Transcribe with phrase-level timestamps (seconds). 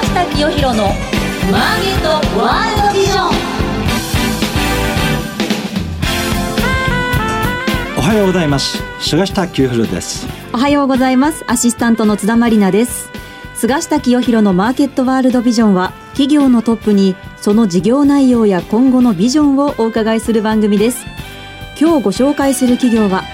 [0.00, 0.84] 下清弘の
[1.50, 3.28] マーケットワールドビジョン。
[7.98, 8.82] おはようございます。
[9.00, 11.44] 菅下清弘ですおはようございます。
[11.46, 13.10] アシスタントの津田まりなです。
[13.54, 21.04] 菅下清弘のマーケットワールドビジョンは企業のトップにその事業内容や今後のビジョンをお伺いする番組です。
[21.80, 23.24] 今日ご紹介する企業は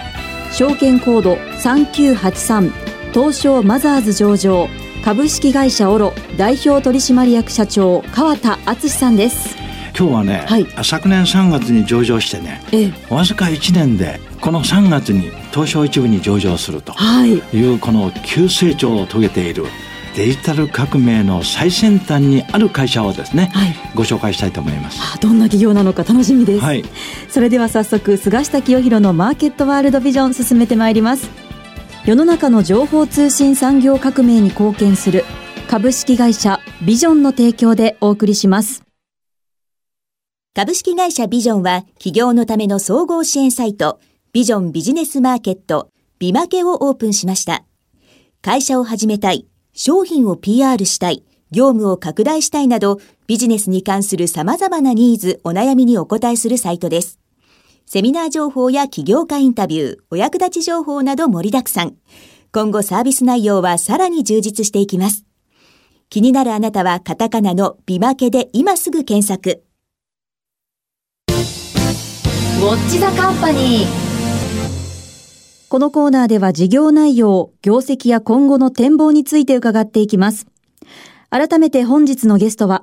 [0.53, 2.73] 証券コード3983
[3.13, 4.69] 東証マザーズ上場。
[5.09, 9.57] 株式会社オロ代表取締役社長川田敦さんです。
[9.99, 10.67] 今日はね、はい。
[10.85, 12.93] 昨年3月に上場してねええ。
[13.09, 17.39] わずか1年でこの3月に東証一部に上場するとはい。
[17.57, 19.65] いうこの急成長を遂げている
[20.15, 23.75] デジタル革命の最先端にある会社をですね、はい。
[23.95, 25.01] ご紹介したいと思います。
[25.01, 26.85] あどんな企業なのか楽しみです、はい、
[27.31, 31.48] それでは早速菅下清弘のマーケットワールドビジョン進めてまいります
[32.09, 35.27] 世の中の情報通信産業革命に貢献する
[35.69, 38.83] 株式会社ビジョンの提供でお送りします
[40.55, 44.01] 株式会社ビジョンは企業のための総合支援サイト
[44.33, 47.65] ビジョンビジネスマーケットビマケをオープンしました。
[48.41, 57.19] 会社を始めたい、商品を PR したい、業務を拡大したいなどビジネスに関する様々なニーズ、お悩みにお答えするサイトです。
[57.91, 61.95] セミナー情報や起業家インタビュー、お役立ち情報など盛りだくさん。
[62.53, 65.25] 今後サービス内容はさらに充実していきます。
[66.11, 69.63] 気になるあなたはカタカナのビマケで今すぐ検索。
[71.29, 80.47] ウォッチザカンパニーこのコーナーでは事業内容業績や今後の展望について伺っていきます
[81.31, 82.83] 改めて本日のゲストは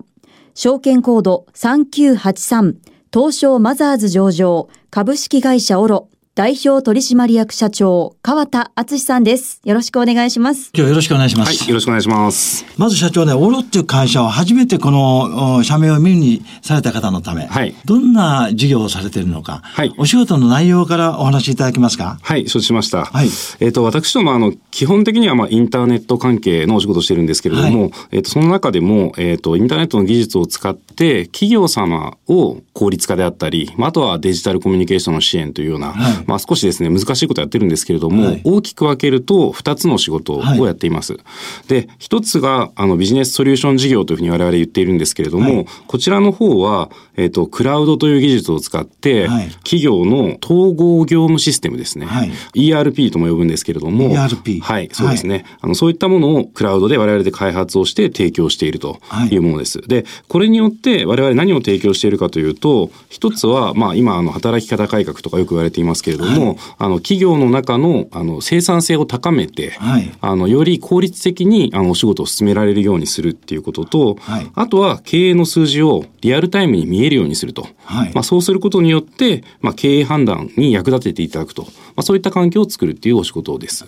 [0.56, 6.10] 証券コード3983東証マザーズ上場株式会社オロ。
[6.38, 11.70] 代表取締役社長川田敦さんですよろしくお願いします今日よろしくお願いしまはい、す。
[11.70, 12.66] よろしくお願いします。
[12.78, 22.20] まず社長ね、オロっていう会社を初めてこのお社名を耳にされた方のため、はいどんな事業をされているのか、はいお仕事の内容からお話しいただけますか？
[22.22, 23.06] はい、承知しました。
[23.06, 23.30] はい
[23.62, 41.18] えっ、と、私ども、あの、基本的には、まあ、インターネット関係のお仕事をしてるんですけれども、はいえっ、と、その中でも、えっ、と、インターネットの技術を使って、企業様を効率化であったり、まあ、あとはデジタルコミュニケーションの支援というような、はいまあ、少しですね、難しいことをやってるんですけれども、はい大きく分けると、二つの仕事はいをやっています。
[41.68, 52.06] で、一つが、あの、ビジネスソリューション事業というふうに我々言っているんですけれども、はいこちらの方は、えっ、と、クラウドという技術を使って、はい企業の統合業務システムですね。
[52.06, 54.14] はい ERP とも呼ぶんですけれども。
[54.16, 55.46] ERP はい、そうですね。
[55.62, 59.00] あの、そういったものをクラウドで我々で開発をして提供していると
[59.32, 59.82] いうものです。
[59.88, 70.12] で、これによって我々何を提供しているかというと、一つは、まあ今、あの、働き方改革とかよく言われていますけれども、あの、企業の中の、あの、生産性を高めて、はい。
[70.22, 74.52] あの、より効率的に、あの、お仕事を進められるようにするっていうことと、はい。
[74.54, 77.68] あとは経営の数字をリアルタイムに見えるようにすると。
[77.84, 78.12] はい。
[78.14, 83.86] まあ、そうすることによって、まあ、経営判断に役立てていただくと、まあ、そういった環境を作るっていうお仕事です。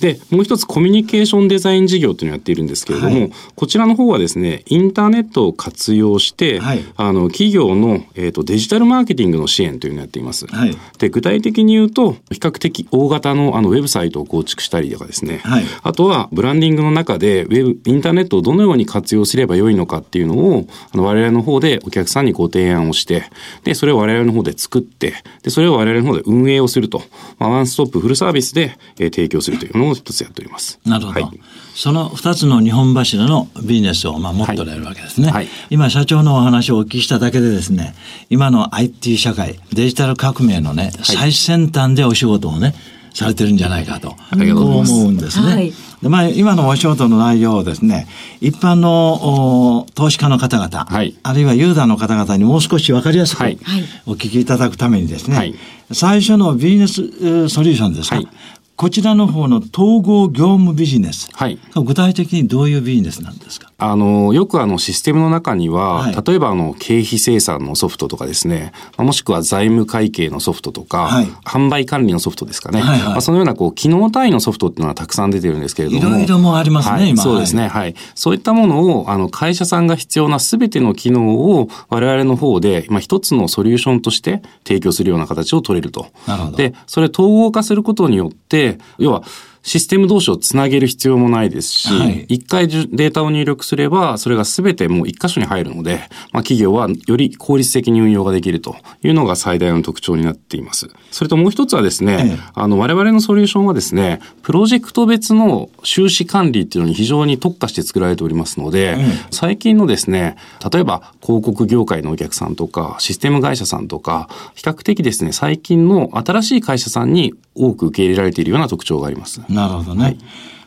[0.00, 3.32] で、もう一つコミュニケーションデザイン事業というのをやっているんですけれども、はい。
[3.54, 6.84] こちらの方はですね、インターネットを活用して、はい。
[6.96, 10.46] あの、企業の、えーとデジタルマーケティングの支援というのをやっています。
[10.46, 10.76] はい。
[10.98, 15.64] で、具体的に言うと、比較的大型のあのウェブサイトを構築したりとかですね、はい。
[15.82, 23.24] あとはブランディングの中でウェブ、インターネットをどのように活用すればよいのかっていうのを、あの我々の方でお客さんにご提案をして、
[23.64, 27.02] で、それを我々の方で作って、で、それを我々の方で運営をすると、
[27.38, 30.80] まあ、ワンストップフルサービスで、えー提供するというのを一つやっております。
[30.84, 31.20] なるほど。
[31.20, 31.40] はい。
[31.74, 35.30] その二つの日本柱のビジネスをまあ持っておられるわけですね。
[35.30, 35.48] はい。
[35.70, 37.94] 今社長のお話をお聞きしただけでですね、
[38.30, 42.74] 今の IT 社会、デジタル革命のね、最先端でお仕事をね、
[43.14, 44.92] されてるんじゃないかと、りがとうございます。
[44.92, 45.54] こう思うんですね。
[45.54, 45.72] はい。
[46.02, 48.06] でまあ、今のお仕事の内容をですね、
[48.40, 51.16] 一般のお投資家の方々、はい。
[51.22, 53.58] あるいはユーザーの方々にもう少しわかりやすくはい。
[54.06, 55.54] お聞きいただくためにですね、はい。
[55.92, 58.28] 最初のビジネスえーソリューションですか、はい
[58.76, 61.28] こちらの方の統合業務ビジネス。
[61.32, 63.70] はい具体的にどういうビジネスなんですか？
[63.78, 72.80] あの、よくあのシステムの中には、はい例えばあの経費生産のソフトとかですね、まあもしくは財務会計のソフトとか、はい販売管理のソフトですかね。
[72.80, 76.16] はいはいまあ、そのようなこう機能単位のソフトっていうのはたくさん出てるんですけれども。
[76.16, 77.68] いろいろもありますねはい今そうですね。
[77.68, 77.94] はい。
[78.14, 86.08] そういったものを、あの、会社さんが必要なすべての機能を我々の方で、まあ、一つのソリューションとして提供するような形を取れると。
[86.26, 89.22] なるほどで、それ統合化することによって、要は、
[89.64, 100.88] システム同士をつなげる必要もないですし、はい一回データを入力すれば、それが全てもう一箇所に入るので、まあ、企業はより効率的に運用ができるというのが最大の特徴になっています。
[101.10, 108.96] それともう一つはですね、ええあの、我々のソリューションはですね、プロジェクト別の収支管理っていうのに非常に特化して作られておりますので、
[109.30, 110.36] 最近のですね、
[110.72, 119.40] 例えば広告業界のお客さんとか、システム会社さんとか、比較的ですね、最近の新しい会社さんに多く受け入れられているような特徴があります。
[119.54, 120.18] なるほどね。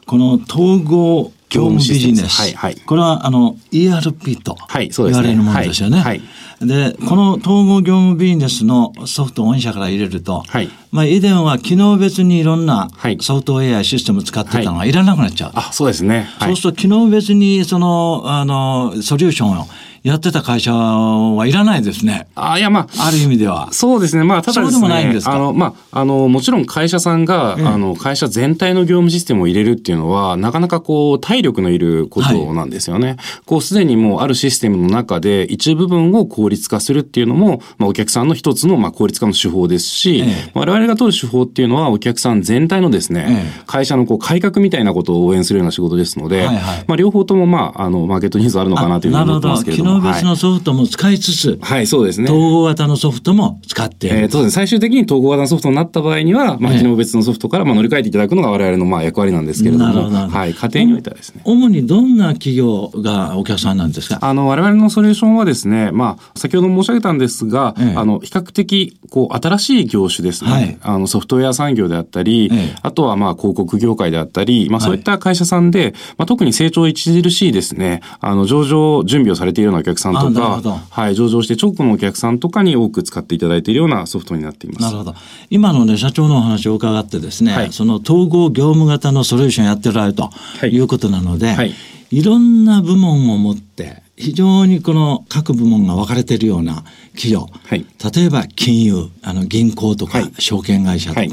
[0.06, 2.42] この統合業務ビジネス。
[2.42, 6.00] はいはいこれはあの ERP と言われるものですよね。
[6.00, 6.22] はい
[6.60, 15.52] で、この統合業務ビジネスのソフトを御社から入れると、はいまあ以前は機能別にいろんなはいソフトウェアやシステムを使ってたのがいらなくなっちゃう。
[15.54, 16.28] あ、そうですね。
[16.40, 19.68] はいそうすると機能別にその、あの、ソリューションを
[20.04, 22.28] やってた会社はいらないですね。
[22.36, 23.70] あ、いや、まあ、ある意味では。
[23.72, 24.24] そうですね。
[24.24, 24.80] まあ、ただですね。
[24.80, 25.34] そうでもないんですか？
[25.34, 33.18] あの、まあ、あの、もちろん会社さんが、あの、会社全体の業務システムを入れるっていうのは、なかなかこう、体力のいることなんですよね。
[33.46, 49.87] こう、すでにもうあるシステムの中で一部分を効率化するっていうのも、まあ、お客さんの一つの、まあ、効率化の手法ですし、ええ我々が取る手法っていうのは、お客さん全体のですね、ええ会社のこう、改革みたいなことを応援するような仕事ですので、はいはいまあ、両方とも、まあ、あの、マーケットニーズあるのかなというふうに思ってますけれども。
[49.88, 50.14] なるほど。
[50.14, 52.30] 機能別のソフトも使いつつ、はい、そうですね。
[52.30, 54.08] 統合型のソフトも使って。
[54.08, 54.56] えーそうです。
[54.56, 60.54] 最終的に統合型のソフトになった場合には、まあ、機能別のソフトからまあ乗り換えていただくのが我々のまあ役割なんですけれども、なるほどなるほどはい。
[60.54, 61.42] 家庭においてはですね。
[61.44, 70.52] 主にどんな企業がお客さんなんですかあの、我々のソリューションはですね、まあ、先ほど申し上げたんですが、ええあの、比較的、こう、新しい業種ですね。
[70.52, 70.78] はい。
[70.82, 72.76] あの、ソフトウェア産業であったり、ええ。
[72.82, 84.82] あとは、まあ、広告業界であったり、まあ、そういった会社さんで、まあ、特に成長著しいですね、あの、上場準備をされているようなお客さんとかはい、上場して直後のお客さんとかに多く使っていただいているようなソフトになっています。
[84.82, 85.16] なるほど。
[85.50, 87.72] 今のね、社長のお話を伺ってですね、はい。
[87.72, 90.30] その統合業務型のソリューションやってられると
[90.64, 90.68] い。
[90.68, 91.74] いうことなので、はい
[92.10, 96.84] いろんな部門を持って、非常にこの各部門が分かれているような
[97.14, 97.86] 企業、はい。
[98.16, 100.34] 例えば金融、あの銀行とかはい。
[100.40, 101.30] 証券会社とか、はい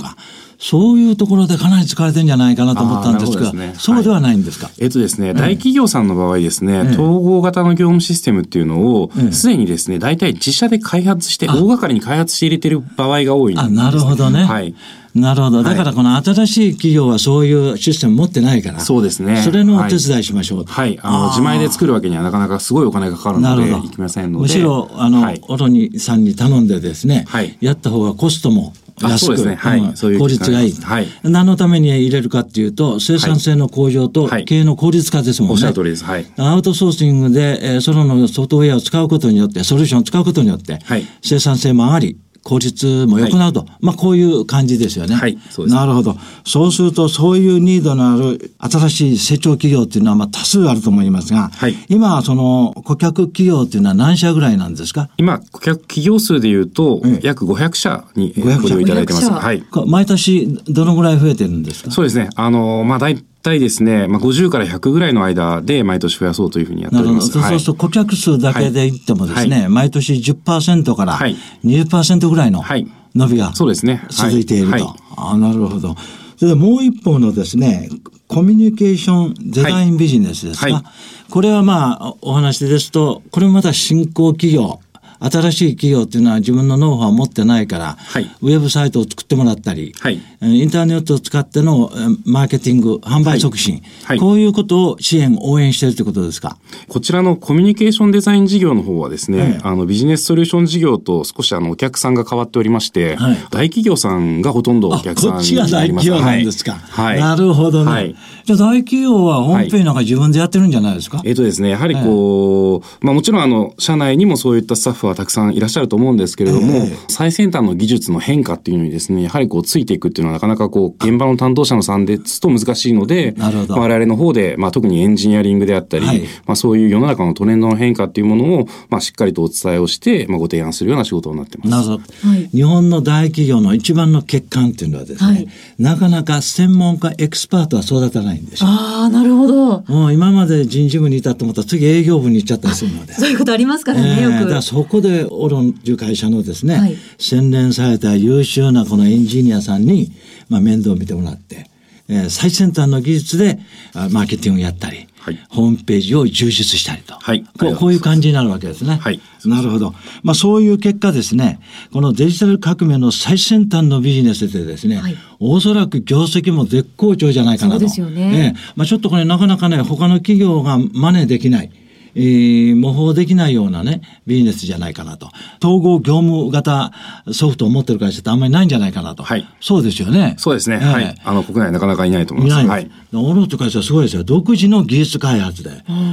[0.65, 14.45] そういうところでかなり使われてるんじゃないかなと思ったんですが、ねそうではないんですか、えっとですね、大企業さんの場合ですね、統合型の業務システムっていうのをええ、すでにですね、大体自社で開発して、大掛かりに開発して入れてる場合が多いんです、あ、なるほどね。
[14.45, 14.75] はい。
[15.15, 15.63] なるほど。
[15.63, 18.81] だからこの新しい企業はそういうシステム持ってないから。
[18.81, 20.73] そうですねそれのお手伝いしましょうと。
[20.73, 20.99] はい。
[21.03, 23.87] あの、自前で作るわけにはなかなかすごいお金がかかるので、なるほど。
[23.87, 24.43] いきませんので。
[24.45, 28.73] むしろ、あの、はいオロニさんに頼んでですね、はいやった方がコストも
[29.03, 30.73] あ安く、そうですねはいうんそういう効率がいい。
[30.73, 35.53] はい何のために入れるかっていうと、生産性の向上とはい経営の効率化ですもんね。
[35.55, 36.05] おっしゃる通りです。
[36.05, 36.27] はい。
[36.37, 43.67] アウトソーシングで、えーそののソフトウェアを使うことによって、ソリューションを使うことによって、はい生産性も上がり、効率も良くなると。
[43.81, 45.15] まあ、こういう感じですよね。
[45.17, 46.17] はいそうですなるほど。
[46.45, 55.09] そうすると、そういうニードのある新しい成長企業っていうのは、まあ、多数あると思いますが、はい今、その、顧客企業っていうのは何社ぐらいなんですか？
[55.17, 59.27] 今、顧客企業数でいうとええ、約500社にえ500社ご利用いただいてます。
[59.27, 59.63] 500社はい。
[59.63, 61.91] こ毎年、どのぐらい増えてるんですか？
[61.91, 62.29] そうですね。
[62.37, 66.99] あの、まあ、大体ですね、まあ、50から100ぐらいの間で毎年増やそうというふうにやって。
[66.99, 67.29] おります。
[67.29, 71.37] そうそうすると顧客数だけで言ってもですね、毎年10%からはい。
[71.65, 72.89] 20%ぐらいのはい。
[73.15, 74.03] 伸びがそうですね。
[74.11, 74.31] はい。
[74.31, 74.73] 続いていると。
[74.73, 74.85] はい。
[75.17, 75.95] あなるほど。
[76.37, 77.89] それでもう一方のですね、
[78.27, 80.73] コミュニケーションデザインビジネスですか、はい。
[80.73, 80.83] はい
[81.31, 84.79] これはまあ、お話ですと、これもまた新興企業、
[85.19, 88.31] 新しい企業っていうのは自分のノウハウを持ってないから、はい。
[88.41, 90.21] ウェブサイトを作ってもらったり、はい。
[90.41, 94.19] えーインターネットを使ってのえーマーケティング、販売促進、はい。
[94.19, 96.57] こういうことを支援、応援しているということですか？
[96.89, 99.61] こちらのコミュニケーションデザイン事業の方はですね、ええ。
[99.65, 103.37] あのビジネスソリューション事業と少しあのお客さんが変わっておりまして、はい。
[103.51, 106.09] 大企業さんがほとんどおあ、客さんこっちがになります。
[106.09, 106.73] 大企業なんですか？
[106.75, 107.21] はい。
[107.21, 107.91] なるほどね。
[107.91, 108.17] はい。
[108.45, 131.71] じゃあ大企業はホームページなんか自分でやってるんじゃないですか、えっとですね、やはりこう、まあもちろんあの、社内にもそういったスタッフはたくさんいらっしゃると思うんですけれども、ええ最先端の技術の変化っていうのにですね、やはりこうついていくっていうのはなかなかこう、現場の担当者のさんですと難しいので、なるほどまあ我々の方で、まあ特にエンジニアリングであったり、はいまあそういう世の中のトレンドの変化っていうものを、まあしっかりとお伝えをして、まあご提案するような仕事になってます。
[131.71, 138.69] なるほど、はい日本の大企業の一番の欠陥っていうのはですね、はいなかなか専門家、エキスパートは育たないんですよ。
[138.69, 139.81] ああ、なるほど。
[139.89, 143.15] もう今まで人事部にいたと思ったら次営業部に行っちゃったりするので。
[143.15, 144.35] そういうことありますからね、よく。
[144.35, 150.13] ええだからそこでオロンという会社のですね、はい洗練された優秀なこのエンジニアさんに、
[150.49, 151.67] まあ、面倒を見てもらって
[152.09, 153.59] えー最先端の技術で
[153.95, 157.15] あマーケティングをやったり、はいホームページを充実したりと。
[157.15, 158.99] はいこうこういう感じになるわけですね。
[159.01, 159.95] はいなるほど。
[160.23, 161.61] まあそういう結果ですね、
[161.95, 167.81] このデジタル革命の最先端のビジネスでですね、はいおそらく業績も絶好調じゃないかなと。
[167.81, 171.71] そうですよねええまあちょっとこれなかなかね、他の企業が真似できない。
[172.17, 175.31] えー模倣できないようなね、ビジネスじゃないかなと。
[175.63, 176.93] 統合業務型
[177.33, 179.23] ソフトを持ってる会社ってあんまりないんじゃないかなと。
[179.23, 180.35] はいそうですよね。
[180.39, 180.79] そうですね。
[180.81, 181.15] ええはい。
[181.25, 182.65] あの、国内なかなかいないと思いいます。
[182.67, 183.17] ないんです。
[183.17, 183.25] はい。
[183.25, 184.25] オロって会社はすごいですよ。
[184.25, 185.71] 独自の技術開発で。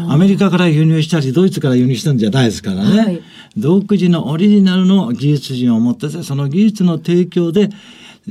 [0.10, 3.00] アメリカから輸入したり、ドイツから輸入したんじゃないですからね。
[3.00, 3.22] はい
[3.58, 7.70] 独自のオリジナルの技術人を持ってて、その技術の提供で、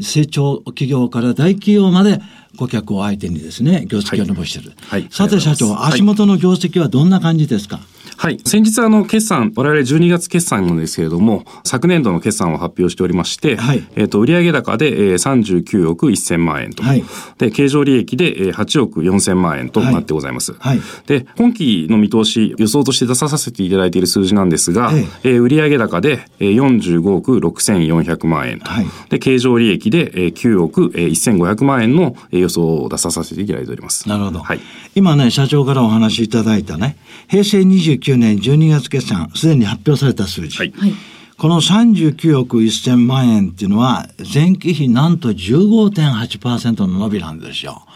[0.03, 2.21] 成長企業から大企業まで
[2.57, 4.73] 顧客を相手にですね、業績を伸ばしてる。
[4.89, 5.03] はい。
[5.03, 7.81] はいさて社長、足元の業績はどんな感じですか、
[8.21, 8.39] はい。
[8.45, 17.05] 先日、あの、決算、我々12月決算なんですけれども、昨年度の決算を発表しておりまして、はいえっ、と、売上高で、えー、39億1000万円と、はい
[17.39, 20.53] で、経常利益で、えー、8億4000万円となってございます。
[20.53, 34.07] はいで、今期の見通し、予想として出させていただいている数字なんですが、ええー売上高で、えー、45億6400万円と、はいで、経常利益で、えー、9億、えー、1500万円のえー予想を出させていただいております。
[34.07, 34.41] なるほど。
[34.41, 34.61] はい。
[34.95, 36.99] 今ね、社長からお話しいただいたね、
[37.29, 40.57] 平成29年12月決算、すでに発表された数字。
[40.57, 40.93] はいはい。
[41.37, 47.87] この39億1000万円っていうのは、前期比なんと15.8%の伸びなんですよ。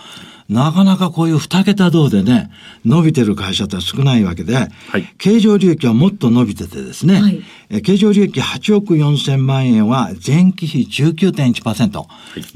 [0.49, 2.51] なかなかこういう二桁同でね、
[2.85, 12.05] 伸びてる会社って少ないわけで、い経常利益はもっと伸びててですね、はいえ経常利益8億4000万円は前期比19.1%、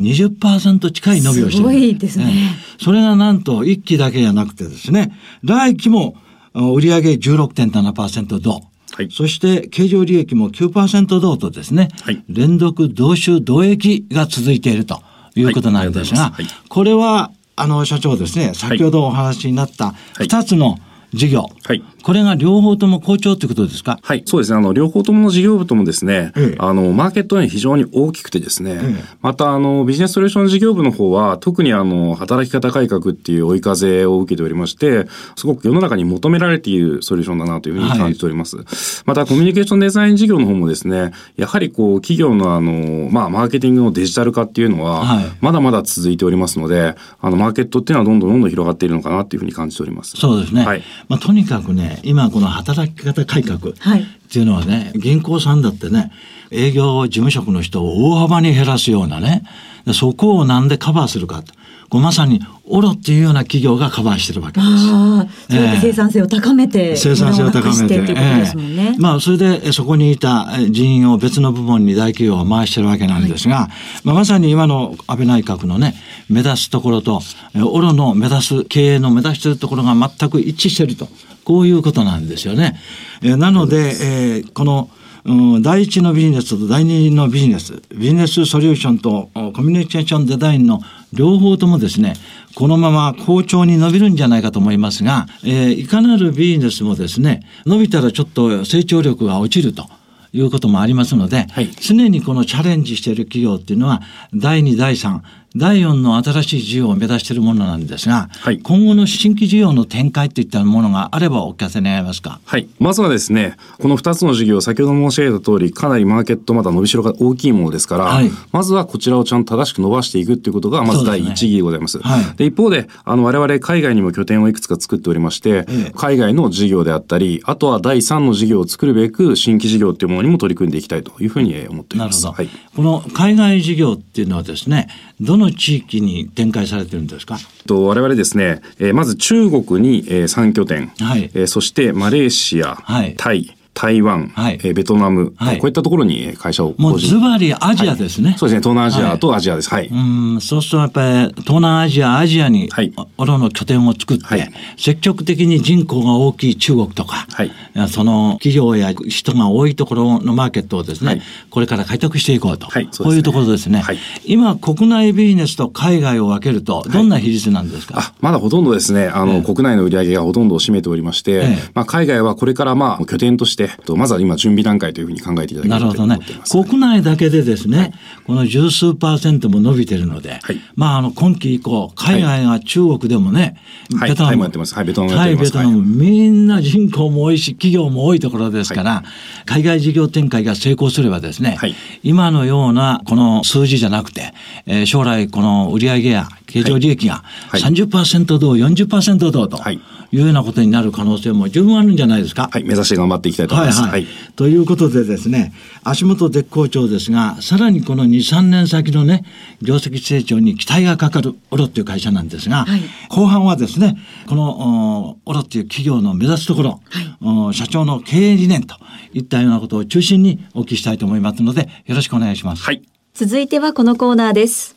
[0.00, 1.62] 20%近い伸びをしている。
[1.62, 5.12] すごいですねえそれがなんと1期だけじゃなくてですね、
[5.43, 6.27] 来期もあ
[6.67, 8.62] 売上16.7%増。
[8.93, 9.09] はい。
[9.11, 12.25] そして、経常利益も9%増とですね、はい。
[12.29, 15.03] 連続同収同益が続いていると
[15.37, 16.33] いうことなんですが、が
[16.69, 20.25] これは、あの、社長ですね、先ほどお話になったい。
[20.25, 20.79] 2つの
[21.12, 23.99] 事業、はいこれが両方とも好調ということですか？
[24.02, 24.59] はい、そうですね。
[24.59, 39.02] あの、両方ともの事業部ともですね、ええあの、マーケットは非常に大きくてですね、ええまた、あの、ビジネスソリューション事業部の方は、特にあの、働き方改革っていう追い風を受けておりまして、すごく世の中に求められているソリューションだなというふうに感じております。
[39.05, 50.17] また、コミュニケーションデザイン事業の方もですね、やはりこう、企業のあの、まあ、マーケティングのデジタル化っていうのは、はいまだまだ続いておりますので、あの、マーケットっていうのはどんどんどんどん広がっているのかなっていうふうに感じております。
[50.17, 50.64] そうですね。
[50.64, 50.83] はい。
[51.09, 56.12] まあ、とにかくね、今この働き方改革っはいていうのはね、銀行さんだってね、
[56.50, 59.42] 営業事務職の人を大幅に減らすようなね、
[59.87, 61.54] でそこをなんでカバーするかと。
[61.88, 62.40] こうまさに、
[62.71, 64.71] オロっていうような企業がカバーしてるわけです。
[64.71, 67.99] ああ、それで生産性を高めて、生産性を高めて。
[67.99, 68.14] ね。
[68.18, 73.71] ええまあ、それでえそこにいたえ人員を別の部門に大企業は回してるわけなんですが、
[74.04, 75.95] まあ、まさに今の安倍内閣のね、
[76.28, 77.23] 目指すところと、
[77.54, 81.09] えオロの目指す、経営の目指しているところが全く一致していると。
[81.45, 82.78] こういうことなんですよね。
[83.23, 84.90] えなので、えーこの、
[85.25, 90.80] うん、第一のビジネスと第二のビジネス、ビジネスソリューションとおコミュニケーションデザインの
[91.12, 92.15] 両方ともですね、
[92.55, 99.87] このまま好調に伸びるんじゃないかと思いますが、えーいかなるビジネスもですね、伸びたらちょっと成長力が落ちると。
[100.33, 104.03] いうこともありますので、はい常にこのチャレンジしている企業っていうのは、
[104.35, 105.21] 第2、第3、
[105.57, 112.40] 第4の新しい事業を目指しているものなんですが、はい今後の新規事業の展開といったものがあればお聞かせ願えますか？
[112.45, 112.69] はい。
[112.78, 121.99] まずはですね、この2つの事業、先ほど申し上げた通り、かなりマーケットまだ伸びしろが大きいものですから、はいまずはこちらをちゃんと正しく伸ばしていくっていうことが、まず第一義でございます。
[121.99, 132.23] はいで、一方で、あの、我々海外にも拠点をいくつか作っておりまして、ええ海外の事業であったり、あとは第3の事業を作るべく、新規事業っていうものにも取り組んでいきたいというふうにえー思っております。
[132.25, 132.69] なるほど、はい。
[132.76, 134.88] この海外事業っていうのはですね、
[135.21, 137.38] どの地域に展開されてるんですか？
[137.66, 141.30] と我々ですね、えーまず中国に、えー3拠点、はい。
[141.35, 143.14] えーそしてマレーシア、はい。
[143.16, 144.54] タイ、台湾、はい。
[144.64, 145.58] えーベトナム、はい。
[145.58, 148.35] こういったところにえー会社をもうズバリアジアですね。
[148.37, 149.70] そうですね、東南アジアとアジアです。
[149.70, 149.87] はい。
[149.87, 152.92] うん、そうするとやっぱり東南アジア、アジアに、はい。
[153.16, 154.52] オロの拠点を作って、はい。
[154.76, 157.52] 積極的に人口が大きい中国とか、はい。
[157.88, 161.23] その企業や人が多いところのマーケットをですね、はい。
[161.50, 163.99] これから開拓していこうと、はいこういうところですね、はい。
[164.25, 169.42] 今、国内ビジネスと海外を分けると、どんな比率なんですか、あ、まだほとんどですね、あの、ええ。
[169.42, 171.70] 国内の売り上げがほとんどを占めておりまして、ええ。
[171.75, 176.65] まあ、海外はこれからまあ、拠点として、とまずは今準備段階というふうに考えていただければとなるほどね思っています。。
[176.65, 177.93] 国内だけでですね、
[178.27, 180.61] この十数パーセントも伸びてるので、はい。
[180.75, 183.57] まあ、あの、今期以降、海外が中国でもね、
[183.97, 184.15] はい。
[184.15, 184.75] タイもやってます。
[184.75, 189.05] はいベトナムタイ、ベトナム、みんな人口も多いし、企業も多いところですから、
[189.47, 191.75] 海外事業展開が成功すればですね、はい。
[192.03, 194.33] 今のようなこの数字じゃなくて、
[194.67, 197.61] えー将来この売上や経常利益がはい。
[197.61, 202.49] 30%どう、40%どうとはいいうようなことになる可能性も十分あるんじゃないですか？
[202.50, 203.83] はい、目指して頑張っていきたいと思います。
[203.83, 204.07] はいはい。
[204.37, 205.53] ということでですね、
[205.85, 209.25] 足元絶好調ですが、さらにこの2、3年先のね、
[209.61, 216.81] 業績成長に期待がかかるオロっていう会社なんですが、はい後半はですね、このおオロっていう企業の目指すところ、
[217.21, 218.77] お社長の経営理念と
[219.12, 222.62] いったようなことを中心にお聞きしたいと思いますので、よろしくお願いします。
[222.62, 222.83] はい。
[223.15, 224.77] 続いてはこのコーナーです。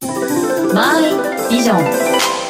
[0.73, 1.03] マイ
[1.51, 2.40] ビジョン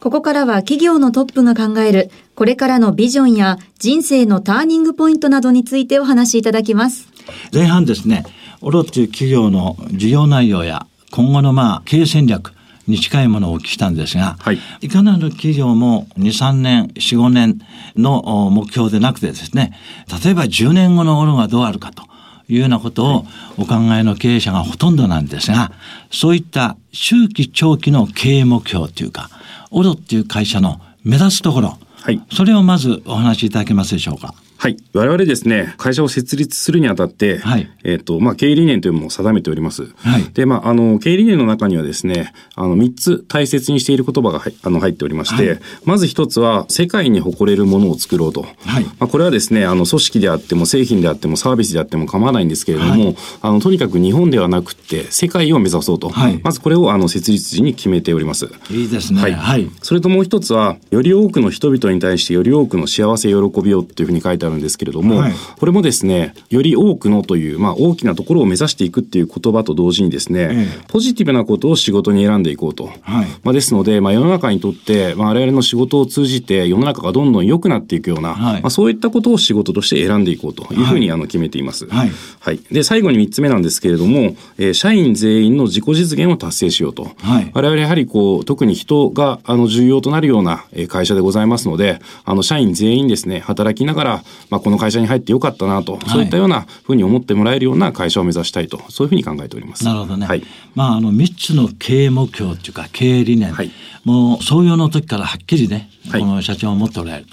[0.00, 7.06] ここからは企業のトップが考える、これからのビジョンや人生のターニングポイントなどについてお話しいただきます。
[7.52, 8.24] 前半ですね、
[8.62, 12.54] オロっていう企業の事業内容や今後のまあ経営戦略
[12.88, 17.60] に近いものをお聞きしたんですが、はいかなる企業も2、3年、4、5年
[17.94, 19.78] のお目標でなくてですね、
[20.24, 22.04] 例えば10年後のオロがどうあるかと
[22.48, 23.26] いうようなことを
[23.58, 25.72] お考えの経営者がほとんどなんですが、
[26.10, 29.28] そういった中期長期の経営目標というか、
[29.70, 34.34] オロっていう会社の目指すところ、はいそれをまずお話しいただけますでしょうか？
[34.60, 34.76] はい。
[34.92, 39.86] 我々ですね、会社を設立するにあたって、はいえっ、と、まあ、経営理念というものを定めております。
[39.96, 48.42] はいで、まあ、あの、経営理念の中にはですね、あの、3つ大切にしている言葉がはいあの入っておりまして、はいまず1つは、世界に誇れるものを作ろうと。
[48.42, 56.10] はいまあ、これはですね、あの、組織であっても、製品であっても、サービスであっても構わないんですけれども、はいあの、とにかく日本ではなくって、世界を目指そうと。
[56.10, 58.50] はいまずこれを、あの、設立時に決めております。
[58.70, 59.22] いいですね。
[59.22, 72.86] はい、はいそれともう一つは、より多くの人々に対してより多くの幸せ、喜びをというふうに書いてあるんですけれども、はいこれもですね、より多くのという、まあ大きなところを目指していくっていう言葉と同時にですね、ええポジティブなことを仕事に選んでいこうと。
[73.02, 81.86] はいまあですので、まあ世の中にとって、まあ我々の仕事を通じて世の中がどんどん良くなっていくような、はいまあそういったことを仕事として選んでいこうというふうにあの決めています。
[81.86, 82.60] はいはい。
[82.70, 87.10] で、最後に3つ目なんですけれども、えー社員全員の自己実現を達成しようと。
[87.20, 99.84] はい我々やはりこう、特に人があの重要となるようなえー会社でございますので、あの社員全員ですね、働きながら、まあこの会社に入ってよかったなと、そういったようなふうに思ってもらえるような会社を目指したいと、そういうふうに考えております。
[99.84, 100.26] なるほどね。
[100.26, 100.42] はい。
[100.74, 103.52] まあ、あの、三つの経営目標っていうか、経営理念。
[103.52, 103.70] はい
[104.04, 107.26] もう、創業の時からはっきりね、はいこの社長は持っておられる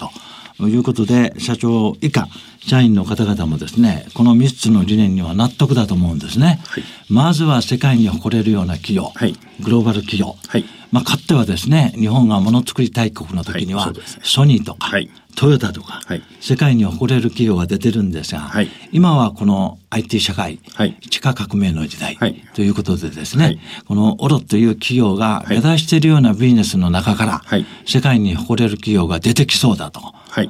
[0.58, 2.28] ということで、社長以下、
[2.60, 6.60] 社員の方々もですね、この三つの理念には納得だと思うんですね。
[6.66, 10.36] はいまずは世界に誇れるような企業、はいグローバル企業。
[10.46, 16.22] はいまあ、かつてはですね、日本がものづくり大国の時には、ソニーとか、はいトヨタとか、はい。
[16.40, 18.68] 世界に誇れる企業が出てるんですが、はい。
[18.90, 20.96] 今はこの IT 社会、はい。
[21.08, 22.42] 地下革命の時代、はい。
[22.54, 23.60] ということでですね、はい。
[23.86, 25.50] このオロという企業がい。
[25.50, 27.64] 目指しているようなビジネスの中から、はい。
[27.86, 30.00] 世界に誇れる企業が出てきそうだと。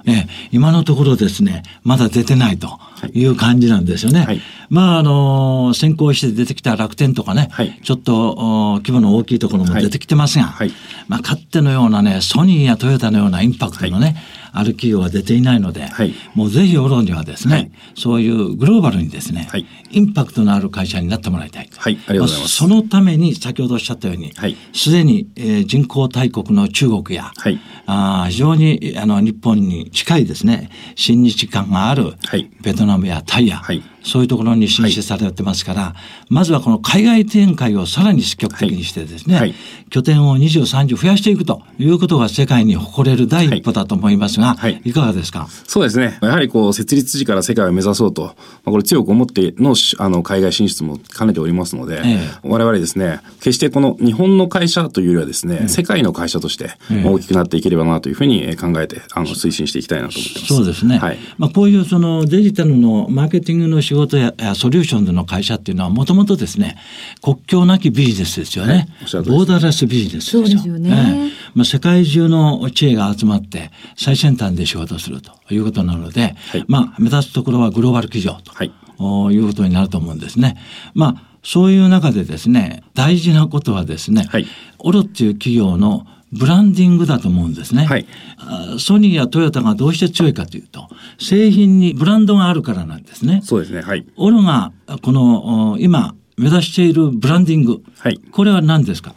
[0.07, 3.25] え今のところですね、まだ出てないとい。
[3.25, 4.25] う感じなんですよね。
[4.25, 4.41] はい。
[4.71, 7.79] まあ、あの、先行して出てきた楽天とかね、はい。
[7.83, 10.73] ちょっとお規模の大きいところも出てきてますが、はい。
[11.09, 14.17] まあ、かつてのようなね、ソニーやトヨタのようなインパクトのね、
[14.53, 16.15] ある企業は出ていないので、はい。
[16.35, 17.71] もうぜひオロにはですね、はい。
[17.95, 19.67] そういうグローバルにですね、はい。
[19.91, 21.71] インパクトのある会社になってもらいたい。
[21.77, 21.99] はい。
[22.07, 22.57] ありがとうございます。
[22.57, 27.59] そのために、先ほどおっしゃったようにはい、す、で、に、えー人口大国の中国や、はい。
[27.87, 32.51] あー非常にあの日本に近いですね、親日感がある、はい。
[32.63, 33.83] ベトナムナムやタイや、はい。
[34.09, 35.95] そういうところに進出されてますから、
[36.29, 39.55] まずはこの海外展開をさらに積極的にしてですね、はいはい
[39.91, 45.49] 拠点を20、30増やしていくということが世界に誇れる第一歩だと思いますが、はいいかがですか？
[45.67, 46.19] そうですね。
[46.21, 48.33] やはりこう、設立時から世界を目指そうと、ま
[48.67, 60.55] あ、これ強く思ってのしあの海外進出も兼ねておりますので、え我々ですね、決してこの日本の会社というよりはですね、世界の会社としてまあ大きくなっていければなというふうにえー考えて、あの、推進していきたいなと思ってます。
[60.55, 60.99] そうですね。
[60.99, 61.19] はい。
[61.39, 66.77] まあ、こういうそのデジタルのマーケティングの仕事ややソリューションでの会社っていうのはもともとですね、
[67.23, 68.73] 国境なきビジネスですよね。
[68.73, 68.87] はい
[69.25, 70.43] ボーダーレスビジネスですよ。
[70.43, 80.57] そうですよねまあ、世界中の知恵が集まって最先端で仕事するということなので、はいまあ、目指すところはグローバル企業と、はいおいうことになると思うんですね。
[80.93, 84.47] まあ、そういう中でですね、大事なことはですね、はい
[84.81, 87.85] オロっていう企業のブランディングだと思うんですね。
[87.87, 88.07] はい
[88.39, 90.89] あソニーやトヨタがどうして強いかというと、
[91.19, 93.41] 製品にブランドがあるからなんですね。
[93.45, 93.81] そうですね。
[93.83, 94.07] はい。
[94.17, 97.83] オロが、この、お今、目指しているブランディング。
[97.99, 99.15] はいこれは何ですか？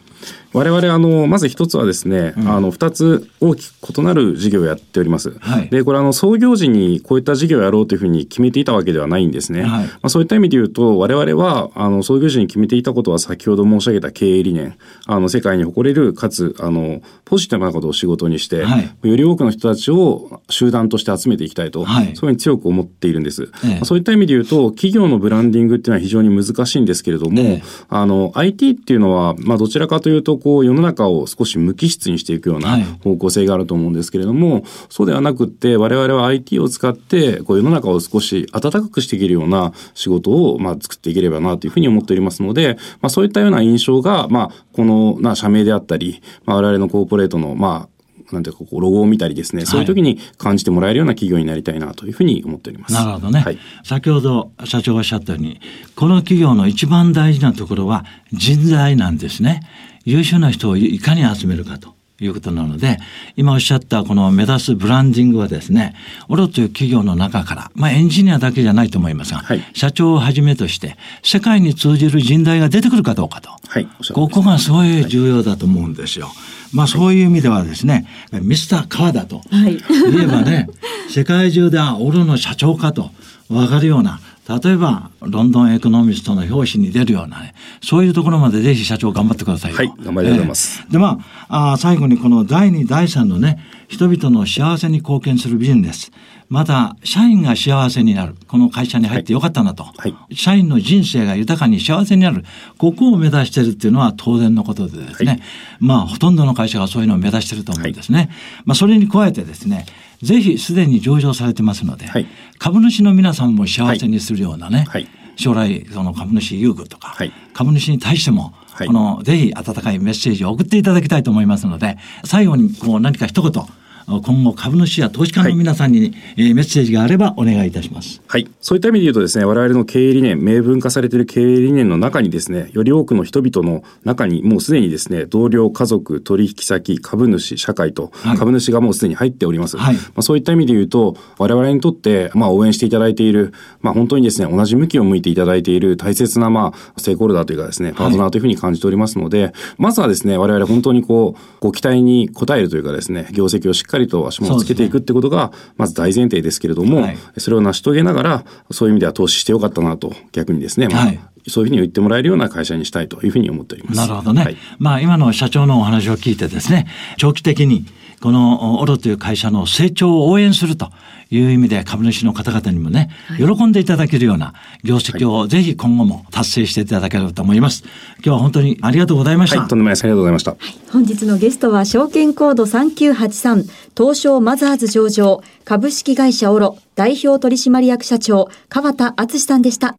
[0.52, 5.36] 我々、あの、まず一つはですね、あの、二つ大きく異なる事業をやっております。
[5.40, 5.68] はい。
[5.68, 9.62] で、これ、あの、創業時にこういった事業をやろうというふうに決めていたわけではないんですね。
[9.62, 9.86] はい。
[9.86, 19.08] まあ、そういった意味で言うと、我々は、あの、創業時に決めていたことは先ほど申し上げた経営理念、あの、世界に誇れる、かつ、あの、ポジティブなことを仕事にして、はい。
[19.08, 22.04] より多くの人たちを集団として集めていきたいと、はい。
[22.04, 23.50] そういうふうに強く思っているんです。
[23.64, 23.74] ええ。
[23.76, 27.62] まあそういった意味で言うと、企業のブランディングっていうのは非常に難しいんですけれども、ええ。
[27.88, 52.94] あの、IT っていうのは、まあ、どちらかというと、こう世の中を少し無機質にしていくようなはい方向性があると思うんですけれども、そうではなくって我々は IT を使ってこう世の中を少し温かくしていけるような仕事をまあ作っていければなというふうに思っておりますので、まあ、そういったような印象が、まあ、この、まあ、社名であったり、まあ、我々のコーポレートの、まあ、なんていうか、こう、ロゴを見たりですね、そういう時に感じてもらえるような企業になりたいなというふうに思っております。
[52.94, 53.58] なるほどね、はい。
[53.84, 55.60] 先ほど社長がおっしゃったように、
[55.94, 59.60] この企業の一番大事なところは人材なんですね。
[60.04, 61.94] 優秀な人をいかに集めるかと。
[62.24, 62.98] いうことなので、
[63.36, 65.94] 今おっしゃったこの目指すブランディングはですね、
[66.28, 73.50] オロという企業の中から、まあエンジニアだけじゃないと思いますが、はい社長をはじめとして、世界に通じる人材が出てくるかどうかと。
[73.66, 73.88] はい。
[74.12, 76.30] ここがすごい重要だと思うんですよ。
[76.72, 79.78] まあそういう意味ではですね、ミスター川田とはい
[80.12, 80.68] 言えばね、
[81.08, 83.10] 世界中ではオロの社長かと
[83.48, 84.20] 分かるような、
[84.58, 89.76] 例えばロンドンエコノミストの表紙に出るようなね、そういうところまでぜひ社長頑張ってくださいよ。
[89.76, 96.10] はい頑張りたいと思いますええで、まあ、あー最後にこの第2、第3のね、人々の幸せに貢献するビジネス。
[96.48, 98.34] また、社員が幸せになる。
[98.46, 99.84] この会社に入ってよかったなと。
[99.84, 102.44] はい社員の人生が豊かに幸せになる。
[102.78, 105.30] ここを目指しているっていうのは当然のことでですね。
[105.30, 105.40] はい
[105.80, 108.30] まあ、ほとんどの会社がそういうのを目指していると思うんですね。
[108.64, 109.86] まあ、それに加えてですね、
[110.22, 112.26] ぜひすでに上場されてますので、はい。
[112.58, 115.08] 株主の皆さんも幸せにするようなね、はい。
[115.36, 117.32] 将来、その株主優遇とか、はい。
[117.52, 118.86] 株主に対しても、はい。
[118.86, 123.64] この、ぜひ温かいメッセージを送っていただきたいと思いますので、最後にこう何か一言、
[124.06, 128.20] 今後株主や投資家の皆さんに、えーメッセージがあればお願いいたします。
[128.26, 128.48] はい。
[128.60, 139.76] そういった意味で言うとですね、我々の経営理念、明文化されている経営理念の中にですね、より多くの人々の中にもうすでにですね、同僚、家族、取引先、株主、社会と、はい株主がもうすでに入っております。
[139.76, 157.18] はいまあ、そういった意味で言うと、我々にとって、まあ、応援していただいている、まあ、本当にですね、同じ向きを向いていただいている大切な、まあ、ステークホルダーというかですね、パートナーというふうに感じておりますので、まずはですね、我々本当にこう、ご期待に応えるというかですね、業績をしっかりと足元をつけていくってことが、まず大前提ですけれども、はい。
[157.38, 163.96] それを成し遂げながら、そういう意味では投資してよかったなと、逆にですね、まあはいそういうふうに言ってもらえるような会社にしたいというふうに思っております。
[163.96, 164.44] なるほどね。
[164.44, 167.84] はいまあ今の社長のお話を聞いてですね、長期的に
[168.20, 170.90] このオロという会社の成長を応援すると
[171.30, 177.82] いう意味で株主の方々にもね、喜んでいただけるような業績をぜひ今後も達成していただければと思います。
[178.16, 179.60] 今日は本当にありがとうございました。
[179.60, 180.04] はい、とんでもないです。
[180.04, 180.56] ありがとうございました。
[180.92, 189.96] 本日のゲストは証券コード3983東証マザーズ上場株式会社オロ代表取締役社長川田敦さんでした。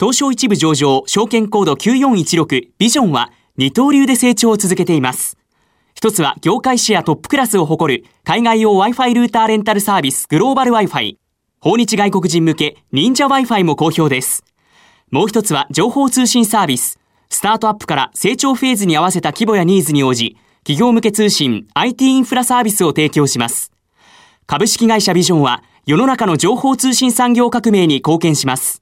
[0.00, 5.36] 東証一部上場、証券コード9416ビジョンは二刀流で成長を続けています。
[5.92, 11.18] 一つは業界シェアトップクラスを誇る海外用 Wi-Fi ルーターレンタルサービスグローバル Wi-Fi。
[11.60, 14.42] 訪日外国人向け忍者 Wi-Fi も好評です。
[15.10, 16.98] もう一つは情報通信サービス。
[17.28, 23.70] スタートアップから成長フェーズに合わせた規模やニーズに応じ、企業向け通信 IT インフラサービスを提供します。
[24.46, 28.79] 株式会社ビジョンは世の中の情報通信産業革命に貢献します。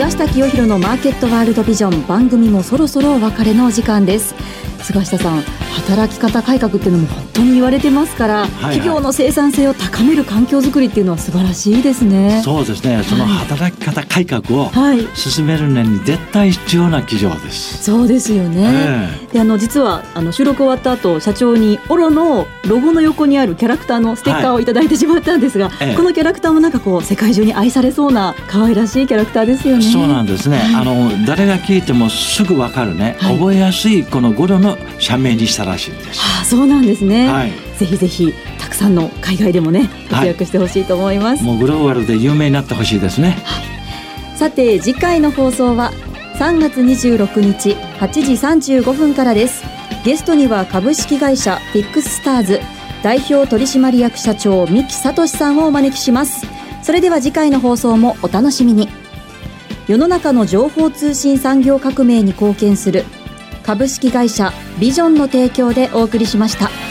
[0.00, 4.34] 平下清弘のマーケットワールドビジョン番組もそろそろお別れのお時間です。
[4.82, 12.40] 菅下さん働き方改革っていうのも本当に言われてますから、はい企業の生産性を高める環境づくりっていうのは素晴らしいですね。
[12.44, 13.02] そうですね。
[13.02, 15.06] その働き方改革をはい。
[15.14, 17.82] 進めるのに絶対必要な企業です。
[17.82, 25.96] そうですよね、えであの実はあの収録終わった後社長にオロのロゴの横にあるキャラクターのステッカーをいただいてしまったんですが、ええ。
[25.96, 29.82] このキャラクターもなんかこう世界中に愛されそうな可愛らしいキャラクターですよね。
[29.82, 30.60] そうなんですね。
[30.74, 33.38] あの誰が聞いてもすぐわかるね、はい。
[33.38, 36.20] 覚えやすいこの語呂の社名にしたらしいんです。
[36.20, 37.52] ああそうなんですね、はい。
[37.78, 43.36] ぜひぜひたくさんの海外でもね活躍してほしいと思います、もうグローバルで有名になってほしいですね。
[44.36, 45.92] さて次回の放送は
[46.38, 48.12] 3月26日8
[48.62, 49.62] 時35分からです。
[50.04, 52.60] ゲストには株式会社フィックススターズ
[53.02, 56.46] 代表取締役社長三木聡さんをお招きします。
[56.82, 58.88] それでは次回の放送もお楽しみに。
[59.88, 63.04] 世の中の情報通信産業革命に貢献する
[63.62, 66.89] 株式会社ビジョンの提供でお送りしました。